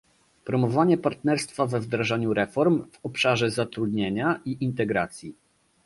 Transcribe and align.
promowanie 0.45 0.97
partnerstwa 0.97 1.65
we 1.65 1.79
wdrażaniu 1.79 2.33
reform 2.33 2.85
w 2.91 3.05
obszarze 3.05 3.51
zatrudnienia 3.51 4.39
i 4.45 4.57
integracji 4.63 5.35